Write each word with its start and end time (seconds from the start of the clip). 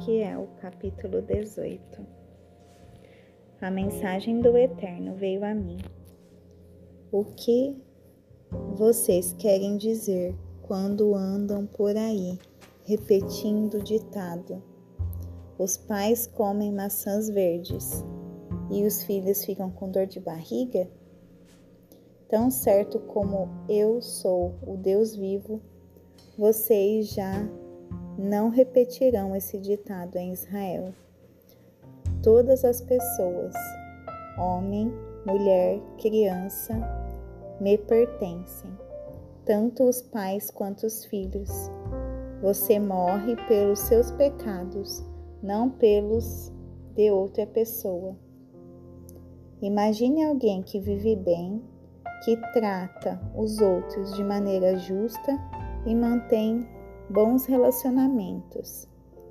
Ezequiel, 0.00 0.48
capítulo 0.62 1.20
18. 1.20 2.06
A 3.60 3.70
mensagem 3.70 4.40
do 4.40 4.56
Eterno 4.56 5.14
veio 5.14 5.44
a 5.44 5.54
mim. 5.54 5.76
O 7.12 7.22
que 7.22 7.76
vocês 8.74 9.34
querem 9.34 9.76
dizer 9.76 10.34
quando 10.62 11.14
andam 11.14 11.66
por 11.66 11.94
aí 11.96 12.38
repetindo 12.84 13.74
o 13.74 13.82
ditado? 13.82 14.62
Os 15.58 15.76
pais 15.76 16.26
comem 16.26 16.72
maçãs 16.72 17.28
verdes 17.28 18.02
e 18.70 18.84
os 18.84 19.02
filhos 19.02 19.44
ficam 19.44 19.70
com 19.70 19.90
dor 19.90 20.06
de 20.06 20.18
barriga? 20.18 20.88
Tão 22.26 22.50
certo 22.50 22.98
como 23.00 23.50
eu 23.68 24.00
sou 24.00 24.54
o 24.66 24.78
Deus 24.78 25.14
vivo, 25.14 25.60
vocês 26.38 27.10
já 27.10 27.46
não 28.20 28.50
repetirão 28.50 29.34
esse 29.34 29.58
ditado 29.58 30.16
em 30.16 30.32
Israel. 30.32 30.92
Todas 32.22 32.66
as 32.66 32.82
pessoas, 32.82 33.54
homem, 34.38 34.92
mulher, 35.24 35.80
criança, 35.98 36.74
me 37.58 37.78
pertencem, 37.78 38.70
tanto 39.46 39.84
os 39.84 40.02
pais 40.02 40.50
quanto 40.50 40.84
os 40.86 41.04
filhos. 41.06 41.50
Você 42.42 42.78
morre 42.78 43.36
pelos 43.48 43.78
seus 43.78 44.10
pecados, 44.10 45.02
não 45.42 45.70
pelos 45.70 46.52
de 46.94 47.10
outra 47.10 47.46
pessoa. 47.46 48.14
Imagine 49.62 50.24
alguém 50.24 50.62
que 50.62 50.78
vive 50.78 51.16
bem, 51.16 51.62
que 52.24 52.36
trata 52.52 53.18
os 53.34 53.60
outros 53.60 54.14
de 54.14 54.22
maneira 54.22 54.76
justa 54.76 55.38
e 55.86 55.94
mantém 55.94 56.66
bons 57.10 57.44
relacionamentos. 57.44 58.86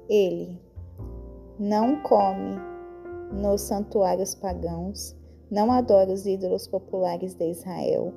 Ele 0.10 0.60
não 1.58 2.02
come 2.02 2.60
nos 3.32 3.62
santuários 3.62 4.36
pagãos, 4.36 5.16
não 5.50 5.72
adora 5.72 6.12
os 6.12 6.26
ídolos 6.26 6.68
populares 6.68 7.34
de 7.36 7.50
Israel, 7.50 8.14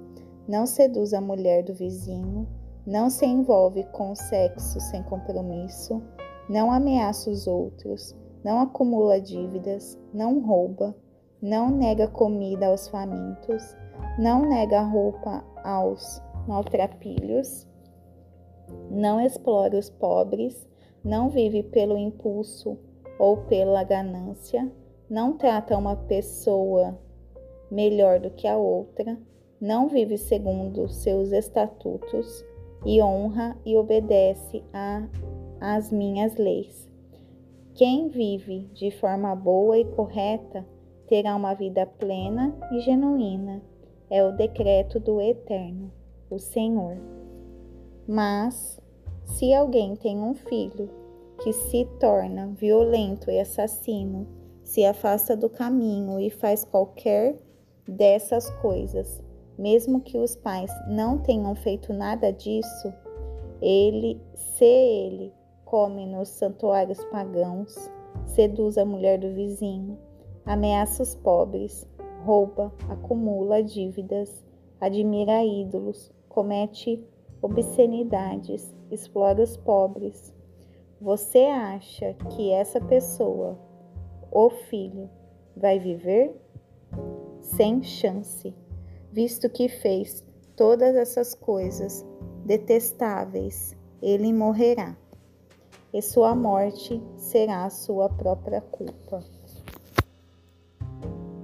não 0.49 0.67
seduz 0.67 1.15
a 1.15 1.21
mulher 1.21 1.63
do 1.63 1.73
vizinho, 1.73 2.49
não 2.85 3.09
se 3.09 3.25
envolve 3.25 3.85
com 3.93 4.17
sexo 4.17 4.81
sem 4.81 5.01
compromisso, 5.05 6.03
não 6.49 6.73
ameaça 6.73 7.31
os 7.31 7.47
outros, 7.47 8.17
não 8.43 8.61
acumula 8.61 9.21
dívidas, 9.21 9.97
não 10.13 10.41
rouba, 10.41 10.93
não 11.41 11.71
nega 11.71 12.09
comida 12.09 12.67
aos 12.67 12.89
famintos, 12.89 13.77
não 14.19 14.45
nega 14.45 14.83
roupa 14.83 15.45
aos 15.63 16.21
maltrapilhos 16.49 17.71
não 18.91 19.21
explora 19.21 19.79
os 19.79 19.91
pobres, 19.91 20.69
não 21.05 21.29
vive 21.29 21.63
pelo 21.63 21.97
impulso 21.97 22.79
ou 23.19 23.39
pela 23.39 23.85
ganância, 23.85 24.71
não 25.09 25.37
trata 25.37 25.77
uma 25.77 25.97
pessoa 25.97 26.99
melhor 27.71 28.21
do 28.21 28.31
que 28.31 28.47
a 28.47 28.57
outra, 28.57 29.19
não 29.61 29.89
vive 29.89 30.19
segundo 30.19 30.89
seus 30.89 31.33
estatutos 31.33 32.45
e 32.85 33.01
honra 33.01 33.57
e 33.65 33.77
obedece 33.77 34.63
às 35.61 35.91
minhas 35.91 36.37
leis. 36.37 36.91
Quem 37.75 38.09
vive 38.09 38.69
de 38.75 38.91
forma 38.91 39.35
boa 39.35 39.79
e 39.79 39.85
correta 39.85 40.67
terá 41.07 41.35
uma 41.35 41.55
vida 41.55 41.87
plena 41.87 42.55
e 42.73 42.81
genuína. 42.81 43.63
É 44.11 44.23
o 44.23 44.33
decreto 44.33 45.01
do 45.01 45.21
Eterno, 45.21 45.91
o 46.29 46.39
Senhor. 46.39 46.97
Mas, 48.13 48.79
se 49.25 49.55
alguém 49.55 49.97
tem 49.97 50.19
um 50.19 50.35
filho 50.35 50.91
que 51.43 51.51
se 51.51 51.87
torna 51.99 52.49
violento 52.49 53.31
e 53.31 53.41
assassino, 53.41 54.29
se 54.63 54.85
afasta 54.85 55.35
do 55.35 55.48
caminho 55.48 56.20
e 56.20 56.29
faz 56.29 56.63
qualquer 56.63 57.39
dessas 57.89 58.51
coisas, 58.61 59.23
mesmo 59.59 59.98
que 59.98 60.19
os 60.19 60.36
pais 60.36 60.70
não 60.86 61.20
tenham 61.20 61.55
feito 61.55 61.95
nada 61.95 62.31
disso, 62.31 62.92
ele, 63.63 64.20
se 64.35 64.63
ele 64.63 65.33
come 65.65 66.05
nos 66.05 66.29
santuários 66.29 67.03
pagãos, 67.07 67.75
seduz 68.27 68.77
a 68.77 68.85
mulher 68.85 69.20
do 69.20 69.33
vizinho, 69.33 69.98
ameaça 70.45 71.03
os 71.03 71.15
pobres, 71.15 71.89
rouba, 72.27 72.70
acumula 72.91 73.63
dívidas, 73.63 74.45
admira 74.79 75.42
ídolos, 75.42 76.13
comete 76.29 77.03
obscenidades, 77.42 78.73
explora 78.91 79.42
os 79.42 79.57
pobres. 79.57 80.33
Você 81.01 81.41
acha 81.41 82.14
que 82.30 82.53
essa 82.53 82.80
pessoa, 82.80 83.58
o 84.30 84.48
filho, 84.48 85.11
vai 85.57 85.79
viver? 85.79 86.41
Sem 87.41 87.83
chance, 87.83 88.55
visto 89.11 89.51
que 89.51 89.69
fez 89.69 90.25
todas 90.55 90.95
essas 90.95 91.35
coisas 91.35 92.07
detestáveis, 92.47 93.77
ele 94.01 94.33
morrerá, 94.33 94.97
e 95.92 96.01
sua 96.01 96.35
morte 96.35 97.03
será 97.17 97.64
a 97.64 97.70
sua 97.70 98.09
própria 98.09 98.61
culpa. 98.61 99.20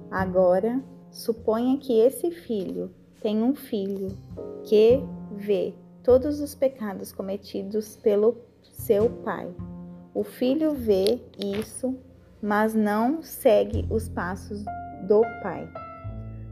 Agora, 0.09 0.81
suponha 1.11 1.77
que 1.77 1.99
esse 1.99 2.31
filho 2.31 2.89
tem 3.21 3.43
um 3.43 3.53
filho 3.53 4.17
que 4.63 5.03
vê 5.31 5.73
todos 6.03 6.39
os 6.39 6.55
pecados 6.55 7.11
cometidos 7.11 7.95
pelo 7.97 8.37
seu 8.61 9.09
pai. 9.23 9.47
O 10.13 10.23
filho 10.23 10.73
vê 10.73 11.21
isso, 11.37 11.95
mas 12.41 12.73
não 12.73 13.21
segue 13.21 13.85
os 13.89 14.09
passos 14.09 14.63
do 15.07 15.21
pai. 15.41 15.69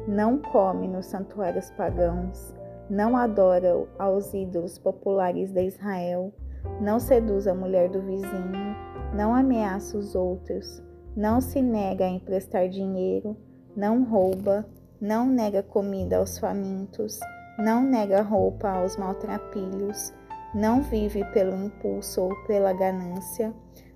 Não 0.07 0.37
come 0.37 0.87
nos 0.87 1.07
santuários 1.07 1.69
pagãos, 1.71 2.53
não 2.89 3.17
adora 3.17 3.85
aos 3.97 4.33
ídolos 4.33 4.77
populares 4.77 5.51
de 5.51 5.65
Israel, 5.65 6.33
não 6.79 6.99
seduz 6.99 7.47
a 7.47 7.53
mulher 7.53 7.89
do 7.89 8.01
vizinho, 8.01 8.75
não 9.13 9.35
ameaça 9.35 9.97
os 9.97 10.15
outros, 10.15 10.81
não 11.15 11.41
se 11.41 11.61
nega 11.61 12.05
a 12.05 12.09
emprestar 12.09 12.69
dinheiro, 12.69 13.35
não 13.75 14.03
rouba, 14.03 14.65
não 14.99 15.25
nega 15.27 15.61
comida 15.61 16.17
aos 16.17 16.37
famintos, 16.37 17.19
não 17.57 17.83
nega 17.83 18.21
roupa 18.21 18.69
aos 18.69 18.97
maltrapilhos, 18.97 20.13
não 20.53 20.81
vive 20.81 21.23
pelo 21.33 21.55
impulso 21.55 22.21
ou 22.23 22.35
pela 22.45 22.71
ganância, 22.71 23.53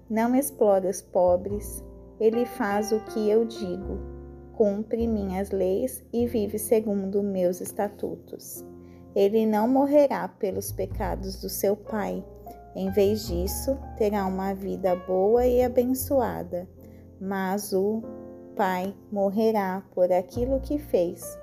não 0.09 0.35
explora 0.35 0.89
os 0.89 1.01
pobres, 1.01 1.83
ele 2.19 2.45
faz 2.45 2.91
o 2.91 2.99
que 3.05 3.29
eu 3.29 3.45
digo, 3.45 3.99
cumpre 4.53 5.07
minhas 5.07 5.51
leis 5.51 6.03
e 6.11 6.27
vive 6.27 6.59
segundo 6.59 7.23
meus 7.23 7.61
estatutos. 7.61 8.65
Ele 9.15 9.45
não 9.45 9.67
morrerá 9.67 10.27
pelos 10.27 10.71
pecados 10.71 11.41
do 11.41 11.49
seu 11.49 11.75
pai, 11.75 12.23
em 12.75 12.89
vez 12.91 13.27
disso, 13.27 13.77
terá 13.97 14.25
uma 14.25 14.53
vida 14.53 14.95
boa 14.95 15.45
e 15.45 15.63
abençoada, 15.63 16.67
mas 17.19 17.73
o 17.73 18.01
pai 18.55 18.95
morrerá 19.11 19.83
por 19.93 20.11
aquilo 20.11 20.59
que 20.61 20.77
fez, 20.77 21.37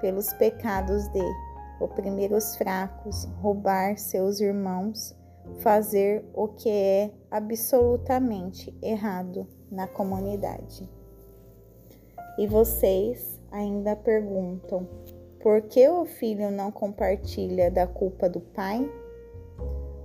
pelos 0.00 0.32
pecados 0.34 1.06
de 1.08 1.49
oprimir 1.80 2.32
os 2.32 2.56
fracos, 2.56 3.24
roubar 3.40 3.96
seus 3.96 4.40
irmãos, 4.40 5.16
fazer 5.58 6.24
o 6.34 6.46
que 6.48 6.68
é 6.68 7.10
absolutamente 7.30 8.72
errado 8.82 9.46
na 9.70 9.86
comunidade. 9.86 10.88
E 12.38 12.46
vocês 12.46 13.40
ainda 13.50 13.96
perguntam: 13.96 14.86
por 15.42 15.62
que 15.62 15.88
o 15.88 16.04
filho 16.04 16.50
não 16.50 16.70
compartilha 16.70 17.70
da 17.70 17.86
culpa 17.86 18.28
do 18.28 18.40
pai? 18.40 18.88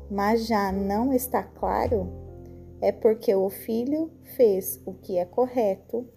Mas 0.09 0.47
já 0.47 0.71
não 0.71 1.11
está 1.11 1.43
claro? 1.43 2.07
É 2.81 2.91
porque 2.91 3.33
o 3.33 3.49
filho 3.49 4.11
fez 4.35 4.81
o 4.85 4.93
que 4.93 5.17
é 5.17 5.25
correto, 5.25 6.07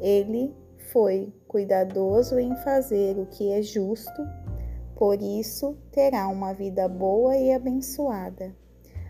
ele 0.00 0.54
foi 0.90 1.32
cuidadoso 1.46 2.38
em 2.38 2.54
fazer 2.56 3.18
o 3.18 3.26
que 3.26 3.52
é 3.52 3.62
justo 3.62 4.22
por 5.02 5.20
isso 5.20 5.76
terá 5.90 6.28
uma 6.28 6.54
vida 6.54 6.86
boa 6.86 7.36
e 7.36 7.52
abençoada. 7.52 8.54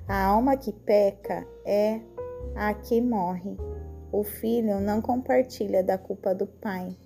A 0.09 0.25
alma 0.25 0.57
que 0.57 0.73
peca 0.73 1.47
é 1.67 2.01
a 2.55 2.73
que 2.73 2.99
morre. 2.99 3.59
O 4.11 4.25
filho 4.25 4.81
não 4.81 5.03
compartilha 5.03 5.85
da 5.85 5.99
culpa 5.99 6.35
do 6.35 6.47
pai, 6.47 6.97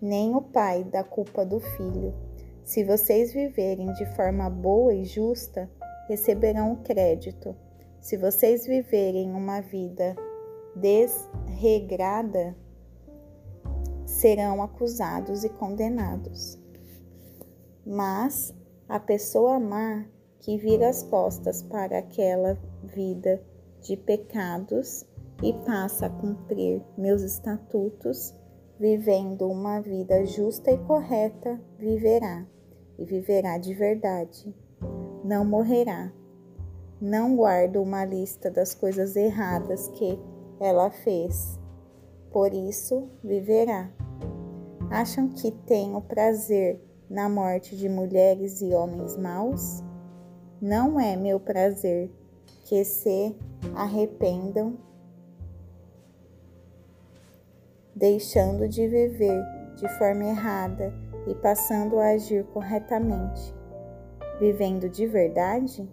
nem 0.00 0.34
o 0.34 0.40
pai 0.40 0.82
da 0.82 1.04
culpa 1.04 1.44
do 1.44 1.60
filho. 1.60 2.14
Se 2.64 2.82
vocês 2.82 3.34
viverem 3.34 3.92
de 3.92 4.06
forma 4.16 4.48
boa 4.48 4.94
e 4.94 5.04
justa, 5.04 5.68
receberão 6.08 6.72
o 6.72 6.76
crédito. 6.76 7.54
Se 8.00 8.16
vocês 8.16 8.66
viverem 8.66 9.30
uma 9.30 9.60
vida 9.60 10.16
desregrada, 10.74 12.56
serão 14.06 14.62
acusados 14.62 15.44
e 15.44 15.50
condenados. 15.50 16.61
Mas 17.84 18.54
a 18.88 19.00
pessoa 19.00 19.58
má 19.58 20.04
que 20.38 20.56
vira 20.56 20.88
as 20.88 21.02
costas 21.02 21.62
para 21.62 21.98
aquela 21.98 22.58
vida 22.82 23.42
de 23.80 23.96
pecados 23.96 25.06
e 25.42 25.52
passa 25.64 26.06
a 26.06 26.10
cumprir 26.10 26.82
meus 26.96 27.22
estatutos, 27.22 28.34
vivendo 28.78 29.48
uma 29.48 29.80
vida 29.80 30.24
justa 30.24 30.70
e 30.70 30.78
correta, 30.78 31.60
viverá, 31.78 32.46
e 32.98 33.04
viverá 33.04 33.58
de 33.58 33.74
verdade. 33.74 34.54
Não 35.24 35.44
morrerá. 35.44 36.12
Não 37.00 37.36
guardo 37.36 37.82
uma 37.82 38.04
lista 38.04 38.50
das 38.50 38.74
coisas 38.74 39.16
erradas 39.16 39.88
que 39.88 40.18
ela 40.60 40.90
fez. 40.90 41.58
Por 42.30 42.52
isso 42.54 43.08
viverá. 43.22 43.90
Acham 44.90 45.28
que 45.28 45.50
tenho 45.50 46.00
prazer 46.00 46.80
na 47.12 47.28
morte 47.28 47.76
de 47.76 47.90
mulheres 47.90 48.62
e 48.62 48.74
homens 48.74 49.18
maus? 49.18 49.84
Não 50.60 50.98
é 50.98 51.14
meu 51.14 51.38
prazer 51.38 52.10
que 52.64 52.82
se 52.84 53.36
arrependam, 53.74 54.78
deixando 57.94 58.66
de 58.66 58.88
viver 58.88 59.44
de 59.76 59.86
forma 59.98 60.24
errada 60.24 60.90
e 61.26 61.34
passando 61.34 61.98
a 61.98 62.12
agir 62.12 62.44
corretamente, 62.46 63.54
vivendo 64.40 64.88
de 64.88 65.06
verdade? 65.06 65.86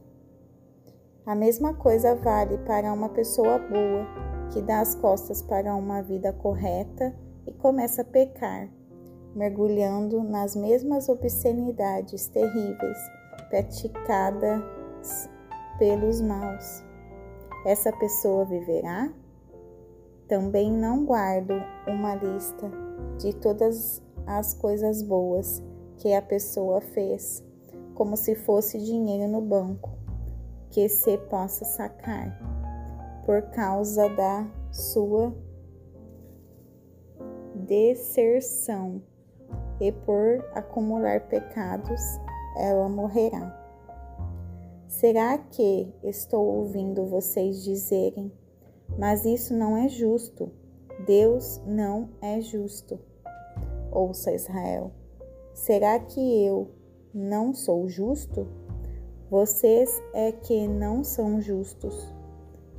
A 1.25 1.35
mesma 1.35 1.73
coisa 1.73 2.15
vale 2.15 2.57
para 2.59 2.93
uma 2.93 3.09
pessoa 3.09 3.59
boa 3.59 4.07
que 4.53 4.61
dá 4.61 4.79
as 4.79 4.95
costas 4.95 5.41
para 5.41 5.75
uma 5.75 6.01
vida 6.01 6.31
correta 6.31 7.13
e 7.45 7.51
começa 7.51 8.03
a 8.03 8.05
pecar, 8.05 8.69
mergulhando 9.35 10.23
nas 10.23 10.55
mesmas 10.55 11.09
obscenidades 11.09 12.27
terríveis 12.27 12.97
praticadas 13.49 15.29
pelos 15.77 16.21
maus. 16.21 16.83
Essa 17.65 17.91
pessoa 17.91 18.45
viverá? 18.45 19.11
Também 20.27 20.71
não 20.71 21.05
guardo 21.05 21.53
uma 21.87 22.15
lista 22.15 22.71
de 23.17 23.33
todas 23.33 24.01
as 24.25 24.53
coisas 24.53 25.01
boas 25.01 25.63
que 25.97 26.13
a 26.13 26.21
pessoa 26.21 26.79
fez, 26.79 27.43
como 27.95 28.15
se 28.15 28.35
fosse 28.35 28.77
dinheiro 28.77 29.29
no 29.31 29.41
banco, 29.41 29.89
que 30.69 30.87
se 30.87 31.17
possa 31.17 31.65
sacar, 31.65 32.39
por 33.25 33.41
causa 33.49 34.07
da 34.09 34.47
sua 34.71 35.33
deserção 37.55 39.01
e 39.79 39.91
por 39.91 40.45
acumular 40.53 41.21
pecados, 41.27 42.01
ela 42.57 42.89
morrerá. 42.89 43.57
Será 44.87 45.37
que 45.37 45.93
estou 46.03 46.45
ouvindo 46.45 47.05
vocês 47.05 47.63
dizerem, 47.63 48.31
mas 48.97 49.23
isso 49.23 49.55
não 49.55 49.77
é 49.77 49.87
justo? 49.87 50.51
Deus 51.05 51.61
não 51.65 52.09
é 52.21 52.41
justo. 52.41 52.99
Ouça, 53.91 54.31
Israel, 54.31 54.91
será 55.53 55.99
que 55.99 56.45
eu 56.45 56.69
não 57.13 57.53
sou 57.53 57.87
justo? 57.87 58.47
Vocês 59.29 59.89
é 60.13 60.31
que 60.31 60.67
não 60.67 61.03
são 61.03 61.39
justos. 61.39 62.13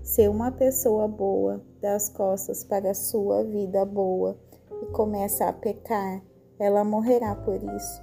Se 0.02 0.28
uma 0.28 0.50
pessoa 0.50 1.06
boa 1.06 1.62
dá 1.80 1.94
as 1.94 2.08
costas 2.08 2.64
para 2.64 2.90
a 2.90 2.94
sua 2.94 3.44
vida 3.44 3.84
boa 3.84 4.36
e 4.82 4.86
começa 4.86 5.46
a 5.46 5.52
pecar, 5.52 6.22
ela 6.60 6.84
morrerá 6.84 7.34
por 7.34 7.56
isso. 7.56 8.02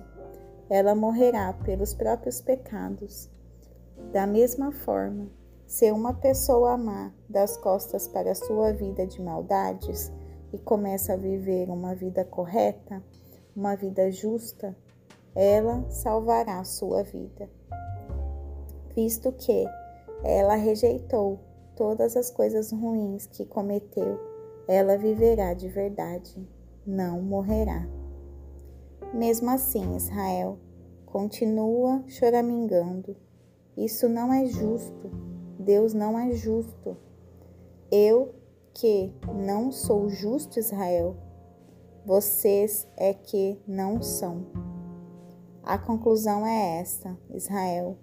Ela 0.68 0.96
morrerá 0.96 1.54
pelos 1.54 1.94
próprios 1.94 2.42
pecados. 2.42 3.30
Da 4.12 4.26
mesma 4.26 4.72
forma, 4.72 5.30
se 5.68 5.92
uma 5.92 6.14
pessoa 6.14 6.76
má 6.76 7.14
dá 7.30 7.44
as 7.44 7.56
costas 7.56 8.08
para 8.08 8.32
a 8.32 8.36
sua 8.36 8.74
vida 8.74 9.06
de 9.06 9.22
maldades 9.22 10.12
e 10.52 10.58
começa 10.58 11.14
a 11.14 11.18
viver 11.18 11.70
uma 11.70 11.94
vida 11.94 12.26
correta, 12.26 13.04
uma 13.56 13.76
vida 13.76 14.12
justa, 14.12 14.76
ela 15.36 15.88
salvará 15.90 16.60
a 16.60 16.64
sua 16.64 17.04
vida. 17.04 17.48
Visto 18.96 19.32
que 19.34 19.66
ela 20.24 20.56
rejeitou 20.56 21.40
todas 21.76 22.18
as 22.18 22.32
coisas 22.32 22.72
ruins 22.72 23.28
que 23.28 23.46
cometeu, 23.46 24.20
ela 24.68 24.98
viverá 24.98 25.54
de 25.54 25.70
verdade, 25.70 26.36
não 26.86 27.22
morrerá. 27.22 27.97
Mesmo 29.14 29.50
assim, 29.50 29.96
Israel 29.96 30.60
continua 31.06 32.04
choramingando 32.08 33.16
isso 33.78 34.10
não 34.10 34.34
é 34.34 34.48
justo. 34.48 35.12
Deus 35.60 35.94
não 35.94 36.18
é 36.18 36.32
justo. 36.32 36.98
Eu 37.92 38.34
que 38.74 39.14
não 39.36 39.72
sou 39.72 40.10
justo, 40.10 40.58
Israel, 40.58 41.16
vocês 42.04 42.88
é 42.98 43.14
que 43.14 43.62
não 43.68 44.02
são. 44.02 44.48
A 45.62 45.78
conclusão 45.78 46.46
é 46.46 46.80
esta, 46.80 47.16
Israel. 47.30 48.00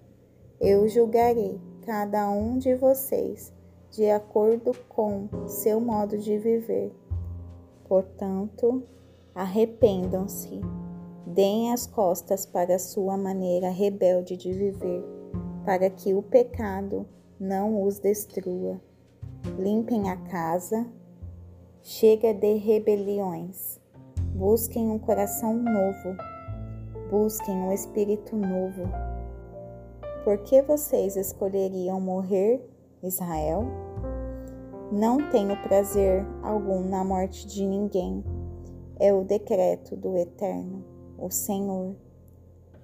Eu 0.61 0.87
julgarei 0.87 1.59
cada 1.85 2.29
um 2.29 2.57
de 2.57 2.73
vocês 2.73 3.53
de 3.91 4.09
acordo 4.09 4.71
com 4.87 5.27
seu 5.45 5.81
modo 5.81 6.17
de 6.17 6.37
viver. 6.37 6.95
Portanto, 7.85 8.81
arrependam-se, 9.33 10.61
deem 11.25 11.73
as 11.73 11.87
costas 11.87 12.45
para 12.45 12.75
a 12.75 12.79
sua 12.79 13.17
maneira 13.17 13.69
rebelde 13.69 14.37
de 14.37 14.51
viver 14.53 15.15
para 15.65 15.89
que 15.89 16.13
o 16.13 16.21
pecado 16.21 17.07
não 17.39 17.83
os 17.83 17.97
destrua. 17.97 18.79
Limpem 19.57 20.09
a 20.09 20.15
casa, 20.15 20.85
chega 21.81 22.33
de 22.33 22.53
rebeliões. 22.53 23.79
Busquem 24.35 24.91
um 24.91 24.99
coração 24.99 25.55
novo, 25.55 26.15
busquem 27.09 27.55
um 27.55 27.71
espírito 27.71 28.35
novo. 28.35 28.83
Por 30.23 30.37
que 30.39 30.61
vocês 30.61 31.15
escolheriam 31.15 31.99
morrer, 31.99 32.63
Israel? 33.01 33.65
Não 34.91 35.29
tenho 35.31 35.59
prazer 35.63 36.25
algum 36.43 36.81
na 36.87 37.03
morte 37.03 37.47
de 37.47 37.65
ninguém. 37.65 38.23
É 38.99 39.13
o 39.13 39.23
decreto 39.23 39.95
do 39.95 40.15
Eterno, 40.17 40.83
o 41.17 41.29
Senhor 41.29 41.95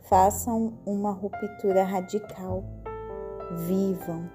façam 0.03 0.73
uma 0.85 1.11
ruptura 1.11 1.83
radical, 1.83 2.63
vivam 3.67 4.29